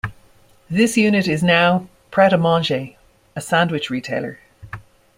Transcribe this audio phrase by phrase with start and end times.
[0.67, 2.89] This unit is now Pret A Manger,
[3.35, 4.39] a sandwich retailer.